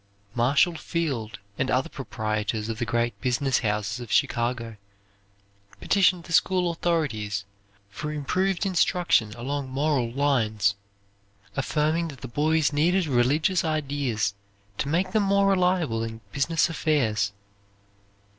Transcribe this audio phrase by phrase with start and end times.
[0.33, 4.77] Marshall Field and other proprietors of the great business houses of Chicago
[5.79, 7.45] petitioned the school authorities
[7.91, 10.73] for improved instruction along moral lines,
[11.55, 14.33] affirming that the boys needed religious ideas
[14.79, 17.31] to make them more reliable in business affairs.